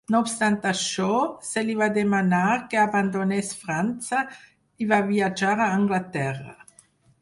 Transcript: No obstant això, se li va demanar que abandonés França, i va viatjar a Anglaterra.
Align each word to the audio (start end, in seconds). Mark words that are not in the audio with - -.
No 0.13 0.19
obstant 0.25 0.55
això, 0.69 1.09
se 1.49 1.63
li 1.67 1.75
va 1.81 1.89
demanar 1.99 2.41
que 2.73 2.81
abandonés 2.85 3.55
França, 3.63 4.27
i 4.87 4.93
va 4.95 5.03
viatjar 5.15 5.57
a 5.57 5.73
Anglaterra. 5.81 6.63